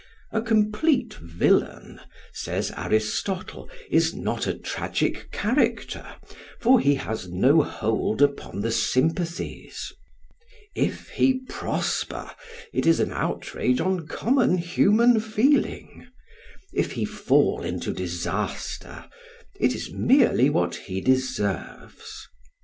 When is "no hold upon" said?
7.29-8.61